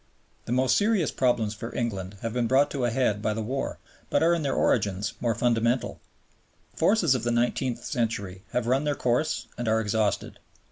The 0.45 0.51
most 0.51 0.75
serious 0.77 1.11
problems 1.11 1.53
for 1.53 1.75
England 1.75 2.15
have 2.23 2.33
been 2.33 2.47
brought 2.47 2.71
to 2.71 2.85
a 2.85 2.89
head 2.89 3.21
by 3.21 3.35
the 3.35 3.43
war, 3.43 3.77
but 4.09 4.23
are 4.23 4.33
in 4.33 4.41
their 4.41 4.55
origins 4.55 5.13
more 5.21 5.35
fundamental. 5.35 5.99
The 6.71 6.77
forces 6.77 7.13
of 7.13 7.21
the 7.21 7.29
nineteenth 7.29 7.85
century 7.85 8.41
have 8.49 8.65
run 8.65 8.83
their 8.83 8.95
course 8.95 9.45
and 9.59 9.67
are 9.67 9.79
exhausted. 9.79 10.39